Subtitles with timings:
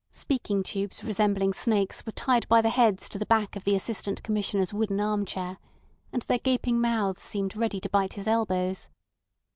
[0.09, 4.23] Speaking tubes resembling snakes were tied by the heads to the back of the Assistant
[4.23, 5.59] Commissioner's wooden arm chair,
[6.11, 8.89] and their gaping mouths seemed ready to bite his elbows.